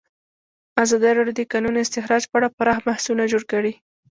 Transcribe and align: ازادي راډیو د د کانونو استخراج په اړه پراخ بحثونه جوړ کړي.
ازادي 0.83 1.11
راډیو 1.17 1.35
د 1.37 1.39
د 1.47 1.49
کانونو 1.51 1.77
استخراج 1.85 2.23
په 2.29 2.35
اړه 2.39 2.53
پراخ 2.57 2.79
بحثونه 2.87 3.23
جوړ 3.31 3.43
کړي. 3.51 3.73